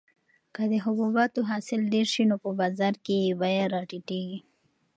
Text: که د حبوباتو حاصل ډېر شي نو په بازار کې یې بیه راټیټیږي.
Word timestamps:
که 0.55 0.63
د 0.71 0.73
حبوباتو 0.85 1.39
حاصل 1.49 1.81
ډېر 1.93 2.07
شي 2.13 2.23
نو 2.29 2.35
په 2.43 2.49
بازار 2.59 2.93
کې 3.05 3.15
یې 3.23 3.31
بیه 3.39 3.65
راټیټیږي. 3.73 4.39